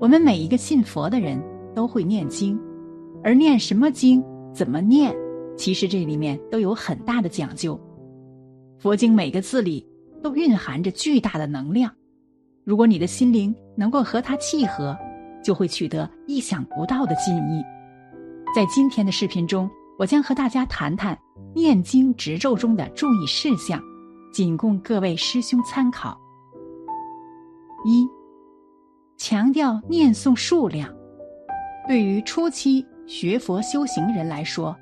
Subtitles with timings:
[0.00, 1.38] 我们每一个信佛的人
[1.74, 2.58] 都会念经，
[3.22, 5.14] 而念什么经、怎么念，
[5.58, 7.78] 其实这里面都有很大的讲究。
[8.78, 9.86] 佛经每个字里
[10.22, 11.92] 都蕴含着巨大的能量，
[12.64, 14.96] 如果你的心灵能够和它契合，
[15.44, 17.62] 就会取得意想不到的进益。
[18.56, 21.16] 在今天的视频中，我将和大家谈谈
[21.54, 23.78] 念经执咒中的注意事项，
[24.32, 26.18] 仅供各位师兄参考。
[27.84, 28.08] 一、
[29.20, 30.88] 强调念诵数量。
[31.86, 34.74] 对于初期学佛修行人来说，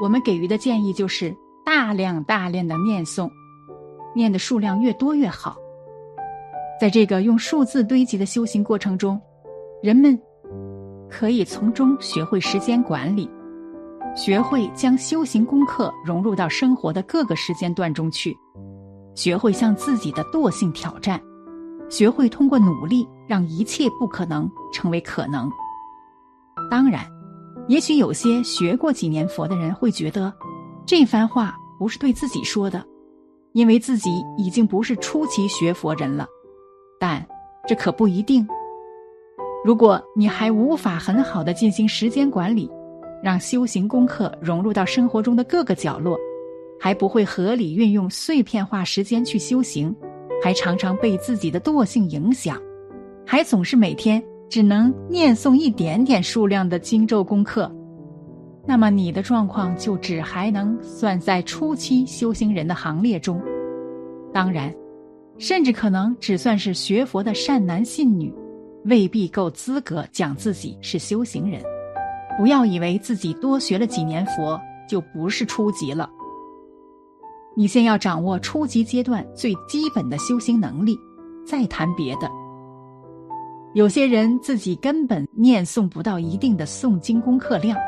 [0.00, 1.34] 我们给予的建议就是
[1.66, 3.28] 大量大量的念诵，
[4.14, 5.56] 念的数量越多越好。
[6.80, 9.20] 在这个用数字堆积的修行过程中，
[9.82, 10.16] 人们
[11.10, 13.28] 可以从中学会时间管理。
[14.14, 18.32] 学会将修行功课融入到生活的各个时间段中去，
[19.16, 21.20] 学会向自己的惰性挑战，
[21.88, 25.50] 学会通过努力让一切不可能成为可能。
[26.70, 27.02] 当然，
[27.66, 30.30] 也许有些学过几年佛的人会觉得，
[30.84, 32.84] 这番话不是对自己说的，
[33.54, 36.26] 因为自己已经不是初期学佛人了。
[37.00, 37.26] 但
[37.66, 38.46] 这可不一定。
[39.64, 42.70] 如果你还无法很好的进行时间管理，
[43.22, 46.18] 让修行功课融入到生活中的各个角落，
[46.78, 49.96] 还不会合理运用碎片化时间去修行，
[50.44, 52.60] 还常常被自己的惰性影响，
[53.26, 57.70] 还总是每天只能念诵一点点数量的经咒功课，
[58.66, 63.40] 那么你的状况就只还能算在初期修行人的行列中。
[64.32, 64.74] 当然，
[65.38, 68.32] 甚至可能只算是学佛的善男信女，
[68.84, 71.62] 未必够资格讲自己是修行人。
[72.38, 76.10] 不要以为自己多学了几年佛就不是初级了。
[77.54, 80.98] 你先要掌握初级阶段最基本的修行能力，
[81.46, 82.30] 再谈别的。
[83.74, 87.78] 有些人自己根本念诵不到一定的诵经功课量，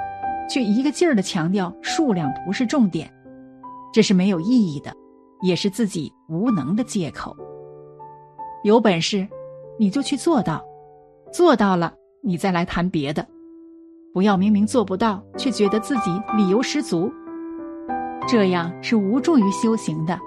[0.49, 3.13] 却一个劲儿的强调数量不是重点，
[3.93, 4.91] 这是没有意义的，
[5.43, 7.37] 也是自己无能的借口。
[8.63, 9.29] 有本事，
[9.79, 10.65] 你就去做到，
[11.31, 11.93] 做到了，
[12.23, 13.27] 你再来谈别的。
[14.15, 17.13] 不要明明做不到，却觉得自己理由十足，
[18.27, 20.19] 这样是无助于修行的。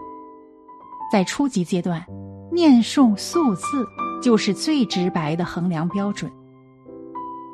[1.12, 2.06] 在初级阶段，
[2.52, 3.64] 念诵数字
[4.22, 6.32] 就是最直白的衡量标准。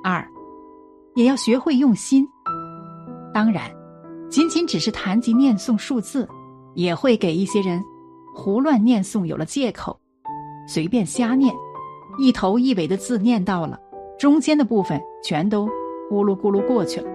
[0.04, 0.28] 二，
[1.16, 2.28] 也要学会用心。
[3.34, 3.72] 当然，
[4.30, 6.28] 仅仅只是谈及念诵数字，
[6.74, 7.84] 也会给一些人
[8.34, 10.00] 胡乱念诵有了借口，
[10.68, 11.54] 随便瞎念，
[12.18, 13.80] 一头一尾的字念到了，
[14.20, 15.68] 中间的部分全都。
[16.12, 17.10] 咕噜咕噜过去了，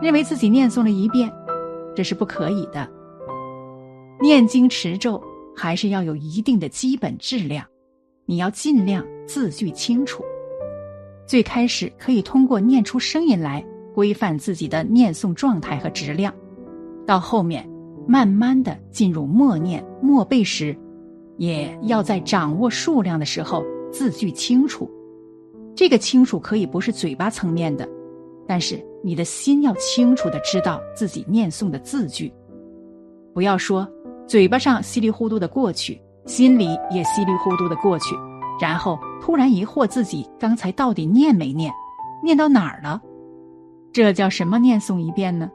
[0.00, 1.30] 认为自己念诵了一遍，
[1.94, 2.88] 这是不可以的。
[4.18, 5.22] 念经持咒
[5.54, 7.66] 还是要有一定的基本质量，
[8.26, 10.24] 你要尽量字句清楚。
[11.26, 13.64] 最开始可以通过念出声音来
[13.94, 16.34] 规范自己的念诵状态和质量，
[17.06, 17.68] 到后面
[18.06, 20.76] 慢慢的进入默念默背时，
[21.38, 24.90] 也要在掌握数量的时候字句清楚。
[25.74, 27.88] 这个清楚可以不是嘴巴层面的。
[28.46, 32.30] 但是你的心要清楚的知道自己念诵的字句，
[33.32, 33.88] 不要说
[34.26, 38.16] 嘴巴上稀里糊涂的过去，心里也稀里糊涂的过去，
[38.60, 41.72] 然后突然疑惑自己刚才到底念没念，
[42.22, 43.00] 念到哪儿了？
[43.92, 45.50] 这叫什么念诵一遍呢？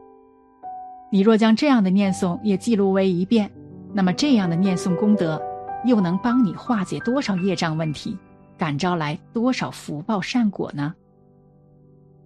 [1.12, 3.50] 你若将这样的念诵也记录为一遍，
[3.94, 5.42] 那么这样的念诵功德，
[5.86, 8.16] 又能帮你化解多少业障问题，
[8.58, 10.94] 感召来多少福报善果呢？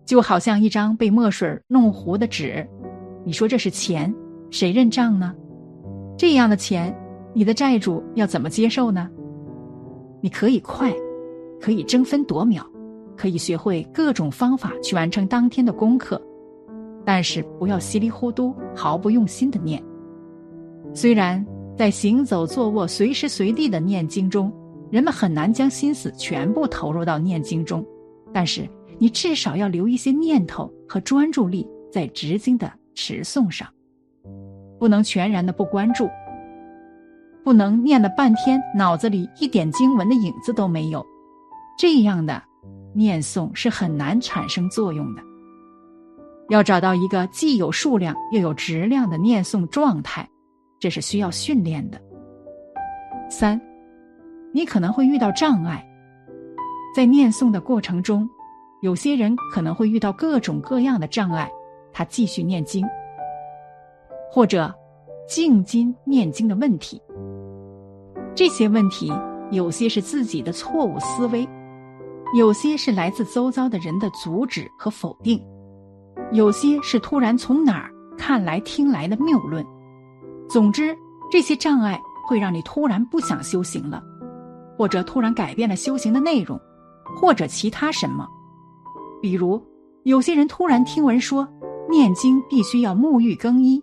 [0.06, 2.68] 就好像一张被墨水弄糊的纸，
[3.24, 4.14] 你说这是钱，
[4.52, 5.34] 谁认账呢？
[6.18, 6.94] 这样的钱，
[7.34, 9.10] 你的债主要怎么接受呢？
[10.22, 10.94] 你可以快，
[11.60, 12.66] 可以争分夺秒，
[13.16, 16.22] 可以学会各种方法去完成当天的功课，
[17.04, 19.84] 但是不要稀里糊涂、毫不用心的念。
[20.94, 21.46] 虽然
[21.78, 24.54] 在行走、坐卧、随时随地的念经中，
[24.92, 27.86] 人们很难将心思全部投入到念经中，
[28.32, 28.68] 但是。
[29.00, 33.68] 你至少要留一些念头和专注力在执经的持诵上，
[34.80, 36.08] 不能全然的不关注，
[37.44, 41.06] 不能念了半天脑子里一点经文的影子都没有，
[41.78, 42.42] 这样的
[42.94, 45.22] 念诵是很难产生作用的。
[46.50, 50.28] 要找到一个既有数量又有质量的念诵状态，
[50.80, 52.00] 这是需要训练的。
[53.30, 53.60] 三，
[54.54, 55.86] 你可能会遇到障碍，
[56.96, 58.30] 在念诵的过程中。
[58.82, 61.50] 有些人可能会遇到各种各样的障碍，
[61.94, 62.86] 他继续念经，
[64.30, 64.74] 或者
[65.26, 67.02] 静经念经的问题。
[68.36, 69.14] 这些问题
[69.52, 71.48] 有些是自己的错误思维，
[72.36, 75.40] 有些是来自周遭的人的阻止和否定，
[76.32, 79.64] 有些是突然从哪儿看来听来的谬论。
[80.50, 80.96] 总之，
[81.32, 84.02] 这些障碍会让你突然不想修行了，
[84.78, 86.60] 或者突然改变了修行的内容，
[87.16, 88.28] 或者其他什么。
[89.22, 89.62] 比如，
[90.04, 91.48] 有些人突然听闻说，
[91.88, 93.82] 念经必须要沐浴更衣，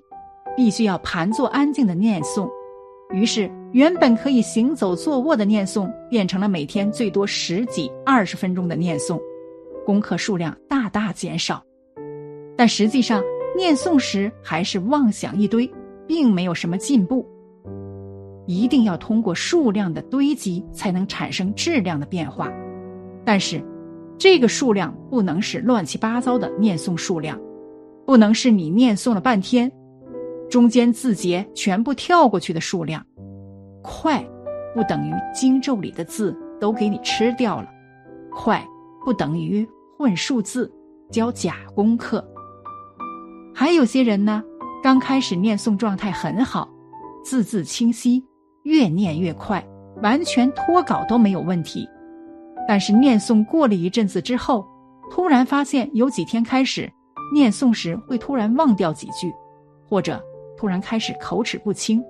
[0.57, 2.51] 必须要盘坐安静的念诵。
[3.13, 9.21] 于是，原本可以行走、坐卧的念诵，变成了每天最多十几、二十分钟的念诵，
[9.85, 11.63] 功课数量大大减少。
[12.57, 13.23] 但实际上，
[13.57, 15.69] 念诵时还是妄想一堆，
[16.07, 17.27] 并没有什么进步。
[18.47, 22.49] 一定要通过数量的堆积，才能产生质量的变化。
[23.25, 23.63] 但是，
[24.19, 27.41] 这个数量不能是乱七八糟的念诵数量，
[28.07, 29.71] 不能是你念诵了半天。
[30.51, 33.07] 中间字节全部跳过去的数量，
[33.83, 34.23] 快
[34.75, 37.69] 不等于经咒里的字都给你吃掉了，
[38.33, 38.67] 快
[39.05, 39.67] 不等于
[39.97, 40.71] 混数字
[41.09, 42.27] 教假功课。
[43.55, 44.43] 还有些人呢，
[44.83, 46.69] 刚开始念诵状态很好，
[47.25, 48.25] 字字清晰，
[48.65, 49.65] 越念越快，
[50.03, 51.89] 完全脱稿都没有问题。
[52.67, 54.67] 但是念诵过了一阵子之后，
[55.13, 56.91] 突然发现有几天开始
[57.33, 59.33] 念诵时会突然忘掉几句，
[59.89, 60.21] 或者。
[60.61, 62.05] 突然开始口齿不清，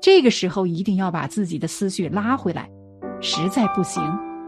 [0.00, 2.70] 这个时候一定要把自己的思绪拉回来，
[3.20, 4.00] 实在不行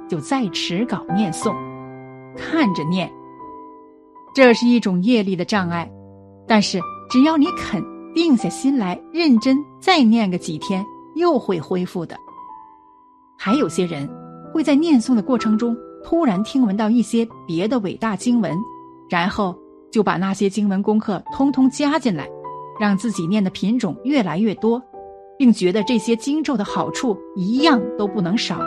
[0.08, 1.52] 就再持稿念诵，
[2.36, 3.12] 看着念。
[4.32, 5.90] 这是一种业力的障碍，
[6.46, 6.80] 但是
[7.10, 7.84] 只要你肯
[8.14, 10.86] 定下心来，认真再念个几天，
[11.16, 12.16] 又会恢复的。
[13.36, 14.08] 还有些人
[14.54, 18.56] 会在念诵的过程中突然听闻到一些别的伟大经文，
[19.08, 19.52] 然后
[19.90, 22.28] 就把那些经文功课通通加进来。
[22.80, 24.82] 让自己念的品种越来越多，
[25.38, 28.58] 并觉得这些经咒的好处一样都不能少。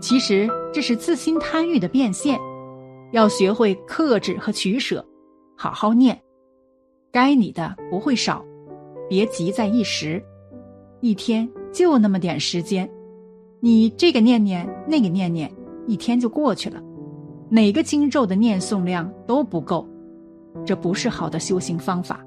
[0.00, 2.36] 其实这是自心贪欲的变现，
[3.12, 5.06] 要学会克制和取舍，
[5.56, 6.20] 好好念。
[7.12, 8.44] 该你的不会少，
[9.08, 10.20] 别急在一时。
[11.00, 12.90] 一天就那么点时间，
[13.60, 15.48] 你这个念念，那个念念，
[15.86, 16.82] 一天就过去了。
[17.48, 19.88] 哪个经咒的念诵量都不够，
[20.66, 22.24] 这不是好的修行方法。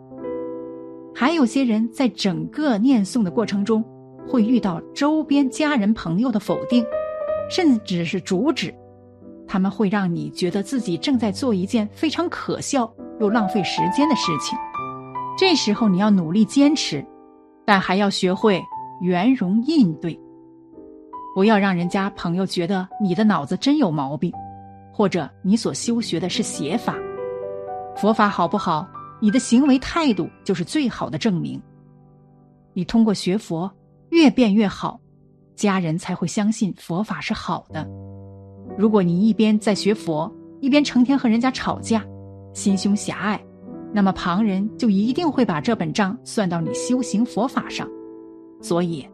[1.15, 3.83] 还有些人在整个念诵的过程中，
[4.27, 6.83] 会遇到周边家人朋友的否定，
[7.49, 8.73] 甚至是阻止，
[9.47, 14.57] 他们会让你觉得自己正在做一件非常可笑又浪费时间的事情。
[15.37, 17.05] 这时候你要努力坚持，
[17.65, 18.61] 但还要学会
[19.01, 20.19] 圆融应对，
[21.35, 24.31] 不要让人家朋友觉得你的脑子真有毛病，
[24.91, 26.95] 或者你所修学的是邪法。
[27.95, 28.87] 佛法好不好？
[29.23, 31.57] 你的行为态度就是最好的证明。
[32.73, 33.71] 你通过学佛
[34.09, 34.99] 越变越好，
[35.55, 37.87] 家人才会相信佛法是好的。
[38.77, 40.29] 如果你一边在学佛，
[40.59, 42.05] 一边成天和人家吵架，
[42.51, 43.41] 心胸狭隘，
[43.93, 47.89] 那么旁人就一定会把这本账算到你修行佛法上。
[48.59, 49.07] 所以，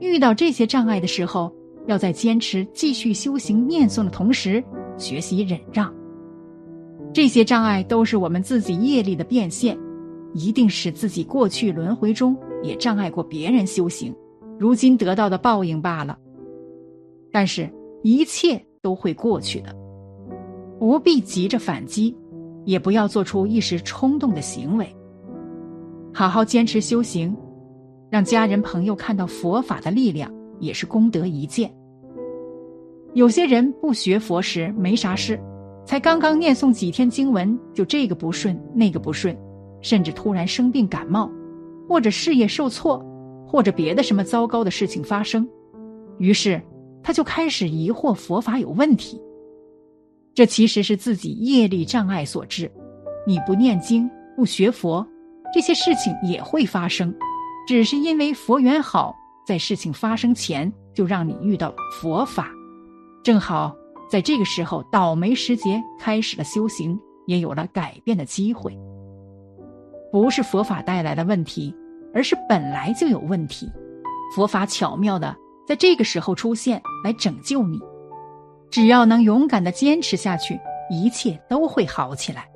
[0.00, 1.54] 遇到这些障碍的时候，
[1.86, 4.64] 要在坚持继续修行念诵的同时，
[4.96, 5.92] 学习忍让。
[7.12, 9.78] 这些障碍都是我们自己业力的变现，
[10.32, 14.14] 一定是自己过去轮回中也障碍过别人修行，
[14.58, 16.18] 如今得到的报应罢了。
[17.30, 17.70] 但是，
[18.02, 19.74] 一切都会过去的，
[20.78, 22.16] 不必急着反击，
[22.64, 24.86] 也不要做出一时冲动的行为。
[26.14, 27.36] 好好坚持修行，
[28.10, 31.70] 让家人朋友看到佛法的力量，也是功德一件。
[33.12, 35.38] 有些人不学佛时没啥事。
[35.84, 39.36] 才刚刚念诵几天经文，就这个不顺那个不顺，
[39.80, 41.30] 甚至突然生病感冒，
[41.88, 43.04] 或者事业受挫，
[43.46, 45.46] 或者别的什么糟糕的事情发生，
[46.18, 46.62] 于是
[47.02, 49.20] 他就开始疑惑佛法有问题。
[50.34, 52.70] 这其实是自己业力障碍所致。
[53.26, 55.06] 你不念经不学佛，
[55.52, 57.14] 这些事情也会发生，
[57.68, 59.14] 只是因为佛缘好，
[59.46, 62.50] 在事情发生前就让你遇到佛法，
[63.22, 63.76] 正好。
[64.12, 68.78] 在这个时候，倒霉时节开始了修行，也有了改变的机会。
[70.12, 71.74] 不是佛法带来的问题，
[72.12, 73.72] 而是本来就有问题。
[74.36, 75.34] 佛法巧妙的
[75.66, 77.80] 在这个时候出现，来拯救你。
[78.70, 82.46] 只要能勇敢的坚持下去，一切都会好起来。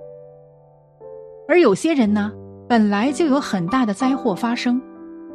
[1.48, 2.30] 而有些人呢，
[2.68, 4.78] 本来就有很大的灾祸发生，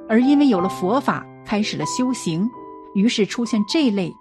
[0.08, 2.48] 而因为有了佛法，开始了修行，
[2.94, 4.14] 于是出现这类。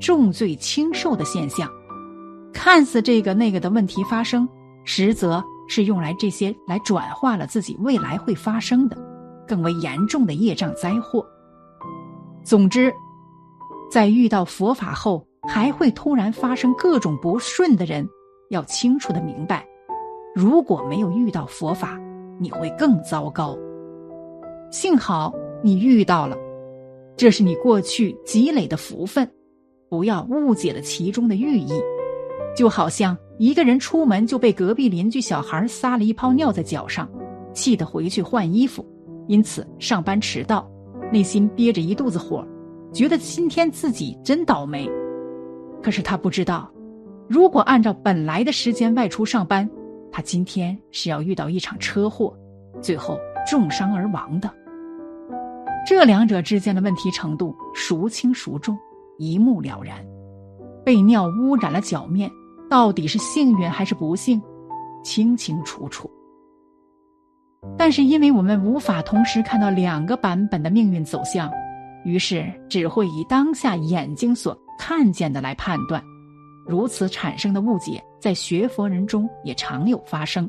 [0.00, 1.70] 重罪轻受的现象，
[2.52, 4.48] 看似这个那个的问题发生，
[4.84, 8.96] 实则是用来这些来转化了自己未来会发生的
[9.46, 11.24] 更为严重的业障灾祸。
[12.42, 12.92] 总之，
[13.90, 18.08] 在遇到佛法后，还会突然发生各种不顺的人，
[18.48, 19.66] 要清楚的明白，
[20.34, 22.00] 如果没有遇到佛法，
[22.38, 23.56] 你会更糟糕。
[24.70, 26.36] 幸好你遇到了，
[27.16, 29.30] 这是你过去积累的福分，
[29.90, 31.72] 不要误解了其中的寓意。
[32.56, 37.06] 就好像一个人出门就被隔壁邻居小孩撒了一泡尿在脚上，
[37.52, 38.84] 气得回去换衣服，
[39.28, 40.68] 因此上班迟到，
[41.12, 42.46] 内心憋着一肚子火，
[42.92, 44.90] 觉得今天自己真倒霉。
[45.82, 46.70] 可是他不知道，
[47.28, 49.68] 如果按照本来的时间外出上班，
[50.12, 52.36] 他今天是要遇到一场车祸，
[52.80, 53.18] 最后
[53.48, 54.50] 重伤而亡的。
[55.86, 58.76] 这两者之间的问题程度孰轻孰重，
[59.20, 60.04] 一目了然。
[60.84, 62.28] 被尿污染了脚面。
[62.70, 64.40] 到底是幸运还是不幸，
[65.02, 66.08] 清清楚楚。
[67.76, 71.50] 但是，因为我们无法同时看到两个版本的命运走向，
[72.04, 76.00] 于是只会以当下眼睛所看见的来判断。
[76.64, 80.48] 如此产生的误解，在学佛人中也常有发生。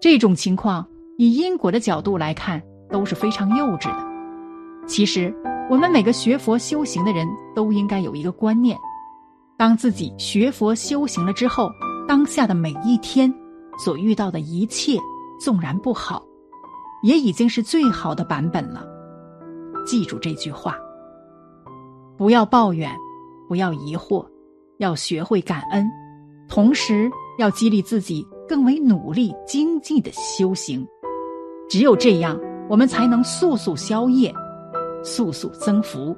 [0.00, 0.84] 这种情况，
[1.16, 4.84] 以因果的角度来看，都是非常幼稚的。
[4.88, 5.32] 其实，
[5.70, 8.78] 我们每个学佛修行的人都应该有一个观念。
[9.58, 11.70] 当自己学佛修行了之后，
[12.06, 13.32] 当下的每一天
[13.78, 14.96] 所遇到的一切，
[15.38, 16.24] 纵然不好，
[17.02, 18.86] 也已经是最好的版本了。
[19.84, 20.74] 记住这句话：
[22.16, 22.90] 不要抱怨，
[23.46, 24.26] 不要疑惑，
[24.78, 25.86] 要学会感恩，
[26.48, 30.86] 同时要激励自己更为努力精进的修行。
[31.68, 34.34] 只有这样，我们才能速速消业，
[35.02, 36.16] 速速增福。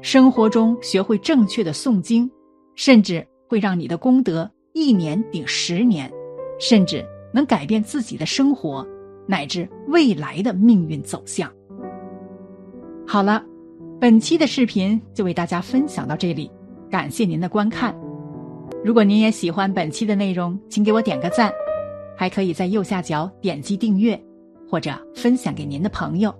[0.00, 2.30] 生活中学会正确的诵经。
[2.78, 6.08] 甚至会让你的功德一年顶十年，
[6.60, 7.04] 甚至
[7.34, 8.86] 能改变自己的生活，
[9.26, 11.52] 乃至未来的命运走向。
[13.04, 13.44] 好了，
[13.98, 16.48] 本期的视频就为大家分享到这里，
[16.88, 17.92] 感谢您的观看。
[18.84, 21.52] 如果您也喜欢本期的内容，请给我点个赞，
[22.16, 24.16] 还可以在右下角点击订阅，
[24.70, 26.32] 或者分享给您的朋友。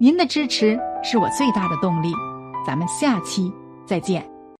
[0.00, 2.12] 您的支持是我最大的动力。
[2.64, 3.52] 咱们下期
[3.84, 4.37] 再见。